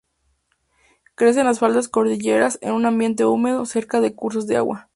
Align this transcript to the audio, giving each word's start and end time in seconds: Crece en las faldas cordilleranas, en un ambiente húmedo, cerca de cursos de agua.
Crece 1.13 1.41
en 1.41 1.45
las 1.45 1.59
faldas 1.59 1.87
cordilleranas, 1.87 2.57
en 2.63 2.73
un 2.73 2.87
ambiente 2.87 3.23
húmedo, 3.23 3.67
cerca 3.67 4.01
de 4.01 4.15
cursos 4.15 4.47
de 4.47 4.57
agua. 4.57 4.89